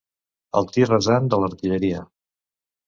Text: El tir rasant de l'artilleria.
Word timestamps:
El 0.61 0.69
tir 0.77 0.87
rasant 0.89 1.31
de 1.35 1.41
l'artilleria. 1.43 2.05